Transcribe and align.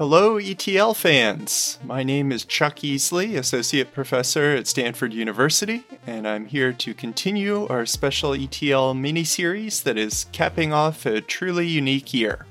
Hello, 0.00 0.38
ETL 0.38 0.94
fans. 0.94 1.78
My 1.84 2.02
name 2.02 2.32
is 2.32 2.46
Chuck 2.46 2.76
Eesley, 2.76 3.36
Associate 3.36 3.92
Professor 3.92 4.56
at 4.56 4.66
Stanford 4.66 5.12
University, 5.12 5.84
and 6.06 6.26
I'm 6.26 6.46
here 6.46 6.72
to 6.72 6.94
continue 6.94 7.66
our 7.66 7.84
special 7.84 8.32
ETL 8.32 8.94
mini 8.94 9.24
series 9.24 9.82
that 9.82 9.98
is 9.98 10.24
capping 10.32 10.72
off 10.72 11.04
a 11.04 11.20
truly 11.20 11.66
unique 11.66 12.14
year. 12.14 12.46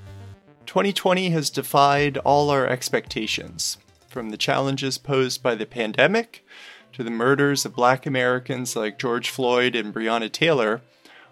2020 0.67 1.31
has 1.31 1.49
defied 1.49 2.19
all 2.19 2.51
our 2.51 2.67
expectations, 2.67 3.79
from 4.07 4.29
the 4.29 4.37
challenges 4.37 4.99
posed 4.99 5.41
by 5.41 5.55
the 5.55 5.65
pandemic 5.65 6.45
to 6.93 7.03
the 7.03 7.09
murders 7.09 7.65
of 7.65 7.75
black 7.75 8.05
Americans 8.05 8.75
like 8.75 8.99
George 8.99 9.31
Floyd 9.31 9.75
and 9.75 9.91
Breonna 9.91 10.31
Taylor. 10.31 10.81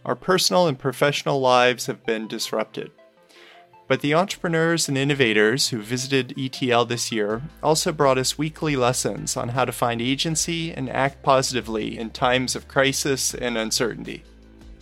Our 0.03 0.15
personal 0.15 0.67
and 0.67 0.79
professional 0.79 1.39
lives 1.39 1.85
have 1.85 2.03
been 2.07 2.27
disrupted. 2.27 2.89
But 3.87 4.01
the 4.01 4.13
entrepreneurs 4.13 4.89
and 4.89 4.97
innovators 4.97 5.69
who 5.69 5.81
visited 5.81 6.37
ETL 6.37 6.85
this 6.85 7.09
year 7.09 7.41
also 7.63 7.93
brought 7.93 8.17
us 8.17 8.37
weekly 8.37 8.75
lessons 8.75 9.37
on 9.37 9.49
how 9.49 9.63
to 9.63 9.71
find 9.71 10.01
agency 10.01 10.73
and 10.73 10.89
act 10.89 11.23
positively 11.23 11.97
in 11.97 12.09
times 12.09 12.53
of 12.55 12.67
crisis 12.67 13.33
and 13.33 13.57
uncertainty. 13.57 14.23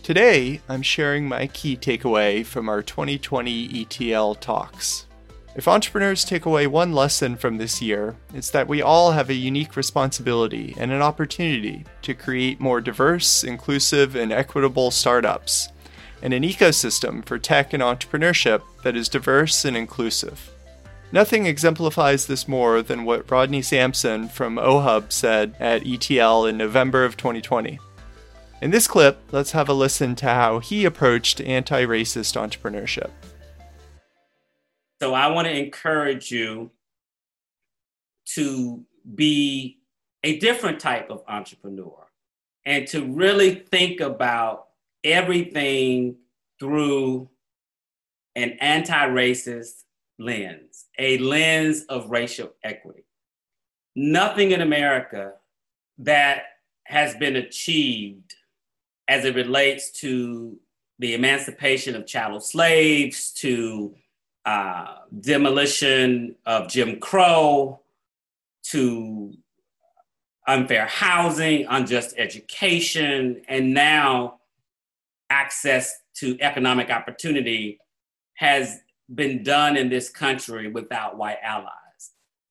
Today, 0.02 0.60
I'm 0.68 0.82
sharing 0.82 1.28
my 1.28 1.46
key 1.46 1.76
takeaway 1.76 2.44
from 2.44 2.68
our 2.68 2.82
2020 2.82 3.82
ETL 3.82 4.34
talks. 4.34 5.06
If 5.54 5.68
entrepreneurs 5.68 6.24
take 6.24 6.44
away 6.44 6.66
one 6.66 6.92
lesson 6.92 7.36
from 7.36 7.56
this 7.56 7.80
year, 7.80 8.16
it's 8.34 8.50
that 8.50 8.68
we 8.68 8.82
all 8.82 9.12
have 9.12 9.30
a 9.30 9.34
unique 9.34 9.76
responsibility 9.76 10.74
and 10.78 10.92
an 10.92 11.00
opportunity 11.00 11.84
to 12.02 12.12
create 12.12 12.60
more 12.60 12.80
diverse, 12.80 13.42
inclusive, 13.42 14.16
and 14.16 14.32
equitable 14.32 14.90
startups 14.90 15.70
and 16.22 16.32
an 16.32 16.42
ecosystem 16.42 17.24
for 17.24 17.38
tech 17.38 17.72
and 17.72 17.82
entrepreneurship 17.82 18.62
that 18.82 18.96
is 18.96 19.08
diverse 19.08 19.64
and 19.64 19.76
inclusive. 19.76 20.50
Nothing 21.12 21.46
exemplifies 21.46 22.26
this 22.26 22.48
more 22.48 22.82
than 22.82 23.04
what 23.04 23.30
Rodney 23.30 23.62
Sampson 23.62 24.28
from 24.28 24.56
OHUB 24.56 25.12
said 25.12 25.54
at 25.60 25.86
ETL 25.86 26.46
in 26.46 26.56
November 26.56 27.04
of 27.04 27.16
2020. 27.16 27.78
In 28.60 28.70
this 28.70 28.88
clip, 28.88 29.18
let's 29.32 29.52
have 29.52 29.68
a 29.68 29.74
listen 29.74 30.16
to 30.16 30.26
how 30.26 30.58
he 30.58 30.84
approached 30.84 31.40
anti 31.42 31.84
racist 31.84 32.36
entrepreneurship. 32.36 33.10
So, 35.00 35.14
I 35.14 35.28
want 35.28 35.46
to 35.46 35.56
encourage 35.56 36.32
you 36.32 36.70
to 38.34 38.84
be 39.14 39.78
a 40.24 40.38
different 40.38 40.80
type 40.80 41.10
of 41.10 41.22
entrepreneur 41.28 42.08
and 42.64 42.86
to 42.88 43.04
really 43.04 43.54
think 43.54 44.00
about 44.00 44.65
everything 45.06 46.16
through 46.58 47.30
an 48.34 48.50
anti 48.60 49.06
racist 49.08 49.84
lens, 50.18 50.86
a 50.98 51.16
lens 51.18 51.84
of 51.88 52.10
racial 52.10 52.52
equity. 52.62 53.04
Nothing 53.94 54.50
in 54.50 54.60
America 54.60 55.32
that 55.98 56.42
has 56.84 57.14
been 57.16 57.36
achieved 57.36 58.34
as 59.08 59.24
it 59.24 59.34
relates 59.34 59.90
to 59.90 60.58
the 60.98 61.14
emancipation 61.14 61.94
of 61.94 62.06
chattel 62.06 62.40
slaves, 62.40 63.32
to 63.32 63.94
uh, 64.44 64.96
demolition 65.20 66.34
of 66.44 66.68
Jim 66.68 66.98
Crow, 66.98 67.80
to 68.64 69.32
unfair 70.46 70.86
housing, 70.86 71.66
unjust 71.68 72.14
education, 72.16 73.42
and 73.48 73.74
now 73.74 74.35
access 75.30 75.94
to 76.18 76.36
economic 76.40 76.90
opportunity 76.90 77.78
has 78.34 78.80
been 79.14 79.42
done 79.42 79.76
in 79.76 79.88
this 79.88 80.10
country 80.10 80.68
without 80.68 81.16
white 81.16 81.38
allies. 81.42 81.72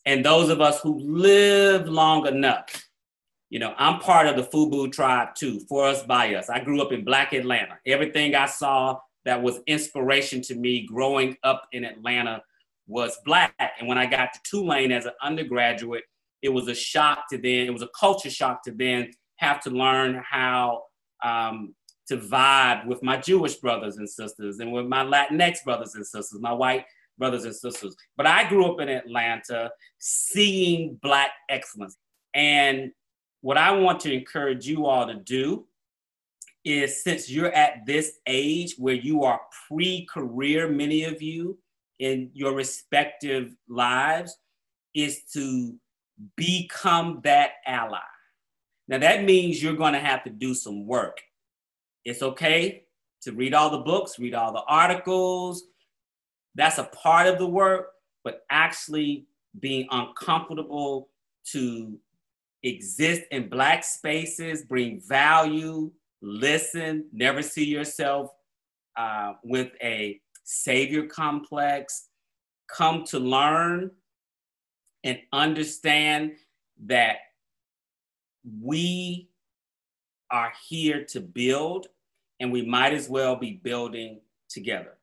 And 0.06 0.24
those 0.24 0.50
of 0.50 0.62
us 0.62 0.80
who 0.82 1.00
live 1.00 1.88
long 1.88 2.28
enough, 2.28 2.88
you 3.50 3.60
know, 3.60 3.74
I'm 3.78 4.00
part 4.00 4.28
of 4.28 4.36
the 4.36 4.44
FUBU 4.44 4.92
tribe 4.92 5.36
too, 5.36 5.60
for 5.68 5.86
us, 5.86 6.04
by 6.04 6.36
us. 6.36 6.50
I 6.50 6.64
grew 6.64 6.82
up 6.82 6.92
in 6.92 7.04
Black 7.04 7.34
Atlanta. 7.34 7.78
Everything 7.86 8.36
I 8.36 8.46
saw 8.46 9.00
that 9.26 9.42
was 9.42 9.60
inspiration 9.68 10.42
to 10.44 10.56
me 10.56 10.86
growing 10.86 11.36
up 11.44 11.68
in 11.72 11.84
Atlanta 11.84 12.42
was 12.88 13.18
Black. 13.26 13.54
And 13.80 13.88
when 13.88 13.98
I 13.98 14.06
got 14.06 14.34
to 14.34 14.40
Tulane 14.44 14.92
as 14.92 15.06
an 15.06 15.14
undergraduate, 15.22 16.04
it 16.42 16.50
was 16.50 16.68
a 16.68 16.76
shock 16.76 17.26
to 17.32 17.38
then, 17.38 17.66
it 17.66 17.74
was 17.74 17.82
a 17.82 17.90
culture 18.00 18.30
shock 18.30 18.64
to 18.64 18.72
then 18.72 19.12
have 19.38 19.62
to 19.62 19.70
learn 19.72 20.24
how 20.30 20.84
um, 21.24 21.74
to 22.08 22.18
vibe 22.18 22.86
with 22.86 23.02
my 23.02 23.18
Jewish 23.18 23.56
brothers 23.56 23.98
and 23.98 24.10
sisters 24.10 24.60
and 24.60 24.72
with 24.72 24.86
my 24.86 25.04
Latinx 25.04 25.64
brothers 25.64 25.96
and 25.96 26.06
sisters, 26.06 26.40
my 26.40 26.54
white 26.54 26.86
brothers 27.18 27.46
and 27.46 27.56
sisters. 27.56 27.96
But 28.18 28.28
I 28.28 28.48
grew 28.48 28.66
up 28.66 28.80
in 28.80 28.90
Atlanta 28.90 29.72
seeing 29.98 31.00
Black 31.02 31.32
excellence. 31.50 31.98
And 32.34 32.92
what 33.42 33.58
I 33.58 33.72
want 33.72 34.00
to 34.02 34.14
encourage 34.14 34.68
you 34.68 34.86
all 34.86 35.08
to 35.08 35.16
do 35.16 35.66
is 36.64 37.04
since 37.04 37.30
you're 37.30 37.54
at 37.54 37.86
this 37.86 38.20
age 38.26 38.76
where 38.78 38.96
you 38.96 39.24
are 39.24 39.40
pre 39.68 40.06
career, 40.06 40.68
many 40.68 41.04
of 41.04 41.22
you 41.22 41.60
in 42.00 42.32
your 42.34 42.54
respective 42.54 43.56
lives, 43.70 44.36
is 44.94 45.24
to 45.34 45.76
become 46.36 47.22
that 47.24 47.52
ally. 47.66 48.00
Now, 48.88 48.98
that 49.00 49.24
means 49.24 49.62
you're 49.62 49.76
going 49.76 49.94
to 49.94 50.00
have 50.00 50.24
to 50.24 50.30
do 50.30 50.54
some 50.54 50.86
work. 50.86 51.20
It's 52.06 52.22
okay 52.22 52.84
to 53.24 53.32
read 53.32 53.54
all 53.54 53.72
the 53.72 53.80
books, 53.80 54.20
read 54.20 54.36
all 54.36 54.54
the 54.54 54.64
articles. 54.68 55.64
That's 56.54 56.78
a 56.78 56.86
part 56.86 57.28
of 57.28 57.40
the 57.40 57.48
work, 57.48 57.94
but 58.24 58.46
actually 58.50 59.26
being 59.60 59.88
uncomfortable 59.92 61.10
to 61.52 61.98
exist 62.64 63.24
in 63.32 63.50
Black 63.50 63.84
spaces, 63.84 64.64
bring 64.64 65.02
value, 65.02 65.92
listen, 66.22 67.06
never 67.12 67.42
see 67.42 67.66
yourself 67.66 68.32
uh, 68.96 69.34
with 69.44 69.72
a 69.82 70.20
savior 70.44 71.08
complex, 71.08 72.08
come 72.68 73.04
to 73.06 73.20
learn 73.20 73.92
and 75.04 75.20
understand 75.34 76.34
that 76.86 77.18
we 78.62 79.30
are 80.32 80.52
here 80.68 81.04
to 81.06 81.20
build 81.20 81.88
and 82.40 82.52
we 82.52 82.66
might 82.66 82.94
as 82.94 83.10
well 83.10 83.36
be 83.36 83.60
building 83.64 84.20
together. 84.50 84.98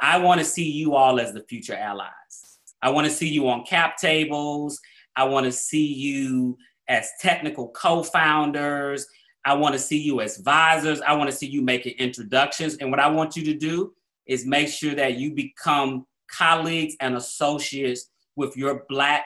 I 0.00 0.18
want 0.18 0.40
to 0.40 0.44
see 0.44 0.70
you 0.70 0.94
all 0.94 1.20
as 1.20 1.32
the 1.32 1.42
future 1.42 1.76
allies. 1.76 2.58
I 2.82 2.90
want 2.90 3.06
to 3.06 3.12
see 3.12 3.28
you 3.28 3.48
on 3.48 3.64
cap 3.64 3.96
tables. 3.96 4.80
I 5.16 5.24
want 5.24 5.46
to 5.46 5.52
see 5.52 5.86
you 5.86 6.58
as 6.88 7.08
technical 7.20 7.68
co 7.68 8.02
founders. 8.02 9.06
I 9.44 9.54
want 9.54 9.74
to 9.74 9.78
see 9.78 9.98
you 9.98 10.20
as 10.20 10.38
advisors. 10.38 11.00
I 11.00 11.14
want 11.14 11.30
to 11.30 11.36
see 11.36 11.46
you 11.46 11.62
making 11.62 11.94
introductions. 11.98 12.76
And 12.76 12.90
what 12.90 13.00
I 13.00 13.08
want 13.08 13.36
you 13.36 13.44
to 13.44 13.54
do 13.54 13.94
is 14.26 14.46
make 14.46 14.68
sure 14.68 14.94
that 14.94 15.18
you 15.18 15.34
become 15.34 16.06
colleagues 16.30 16.96
and 17.00 17.16
associates 17.16 18.10
with 18.36 18.56
your 18.56 18.84
Black 18.88 19.24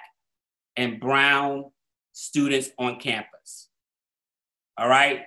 and 0.76 1.00
Brown 1.00 1.70
students 2.12 2.70
on 2.78 2.98
campus. 2.98 3.68
All 4.76 4.88
right? 4.88 5.22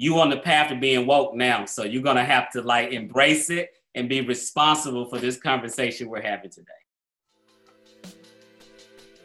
You 0.00 0.18
on 0.18 0.30
the 0.30 0.38
path 0.38 0.70
to 0.70 0.74
being 0.74 1.06
woke 1.06 1.34
now. 1.34 1.66
So 1.66 1.84
you're 1.84 2.02
gonna 2.02 2.24
have 2.24 2.50
to 2.52 2.62
like 2.62 2.90
embrace 2.90 3.50
it 3.50 3.68
and 3.94 4.08
be 4.08 4.22
responsible 4.22 5.04
for 5.04 5.18
this 5.18 5.36
conversation 5.36 6.08
we're 6.08 6.22
having 6.22 6.50
today. 6.50 6.72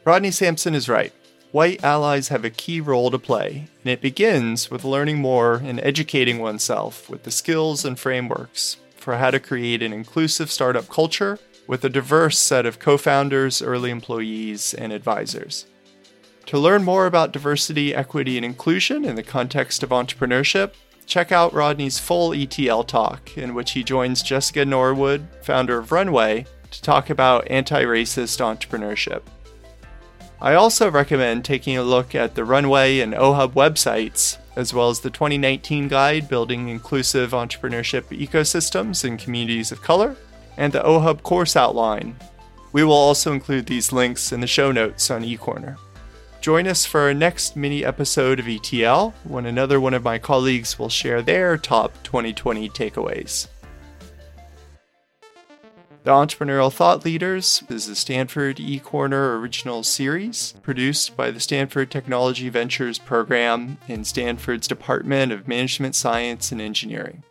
Rodney 0.04 0.32
Sampson 0.32 0.76
is 0.76 0.90
right. 0.90 1.14
White 1.54 1.82
allies 1.82 2.28
have 2.28 2.44
a 2.44 2.50
key 2.50 2.82
role 2.82 3.10
to 3.10 3.18
play, 3.18 3.70
and 3.86 3.90
it 3.90 4.02
begins 4.02 4.70
with 4.70 4.84
learning 4.84 5.20
more 5.20 5.62
and 5.64 5.80
educating 5.80 6.40
oneself 6.40 7.10
with 7.10 7.24
the 7.24 7.32
skills 7.32 7.86
and 7.86 7.98
frameworks 7.98 8.76
for 8.98 9.16
how 9.16 9.32
to 9.32 9.40
create 9.40 9.82
an 9.82 9.94
inclusive 9.94 10.52
startup 10.52 10.90
culture 10.90 11.40
with 11.68 11.86
a 11.86 11.90
diverse 11.90 12.38
set 12.38 12.66
of 12.66 12.80
co 12.80 12.98
founders, 12.98 13.62
early 13.62 13.92
employees, 13.92 14.74
and 14.74 14.92
advisors. 14.92 15.68
To 16.48 16.60
learn 16.60 16.84
more 16.84 17.08
about 17.08 17.32
diversity, 17.32 17.96
equity, 17.96 18.38
and 18.38 18.46
inclusion 18.46 19.04
in 19.04 19.16
the 19.16 19.24
context 19.24 19.82
of 19.82 19.90
entrepreneurship, 19.90 20.74
check 21.08 21.32
out 21.32 21.54
Rodney's 21.54 21.98
full 21.98 22.34
ETL 22.34 22.84
talk, 22.84 23.36
in 23.36 23.56
which 23.56 23.72
he 23.72 23.84
joins 23.84 24.22
Jessica 24.22 24.64
Norwood, 24.64 25.28
founder 25.42 25.80
of 25.80 25.92
Runway, 25.92 26.46
to 26.70 26.82
talk 26.82 27.10
about 27.10 27.50
anti 27.50 27.84
racist 27.84 28.40
entrepreneurship. 28.40 29.24
I 30.40 30.54
also 30.54 30.92
recommend 30.92 31.46
taking 31.46 31.78
a 31.78 31.84
look 31.84 32.14
at 32.14 32.36
the 32.36 32.46
Runway 32.46 33.00
and 33.00 33.14
OHUB 33.14 33.54
websites, 33.54 34.38
as 34.56 34.72
well 34.72 34.90
as 34.90 35.00
the 35.00 35.10
2019 35.10 35.88
guide 35.88 36.30
Building 36.30 36.70
Inclusive 36.70 37.32
Entrepreneurship 37.32 38.04
Ecosystems 38.16 39.04
in 39.04 39.18
Communities 39.18 39.72
of 39.72 39.82
Color, 39.82 40.16
and 40.58 40.72
the 40.72 40.84
OHUB 40.84 41.24
course 41.24 41.56
outline. 41.56 42.16
We 42.72 42.84
will 42.84 42.94
also 42.94 43.32
include 43.32 43.66
these 43.66 43.92
links 43.92 44.32
in 44.32 44.42
the 44.42 44.48
show 44.48 44.72
notes 44.72 45.10
on 45.10 45.24
eCorner. 45.24 45.78
Join 46.46 46.68
us 46.68 46.86
for 46.86 47.00
our 47.00 47.14
next 47.16 47.56
mini 47.56 47.84
episode 47.84 48.40
of 48.40 48.48
ETL 48.48 49.16
when 49.24 49.48
another 49.48 49.80
one 49.80 49.96
of 49.96 50.04
my 50.04 50.20
colleagues 50.20 50.78
will 50.78 50.90
share 50.90 51.24
their 51.24 51.58
top 51.58 51.92
2020 52.04 52.70
takeaways. 52.70 53.48
The 56.04 56.12
Entrepreneurial 56.12 56.72
Thought 56.72 57.04
Leaders 57.04 57.64
is 57.68 57.88
a 57.88 57.96
Stanford 57.96 58.58
eCorner 58.58 59.40
original 59.40 59.82
series 59.82 60.54
produced 60.62 61.18
by 61.18 61.32
the 61.32 61.40
Stanford 61.40 61.90
Technology 61.90 62.50
Ventures 62.50 63.00
program 63.00 63.80
in 63.88 64.04
Stanford's 64.04 64.68
Department 64.68 65.32
of 65.32 65.48
Management 65.48 65.96
Science 65.96 66.52
and 66.52 66.62
Engineering. 66.62 67.24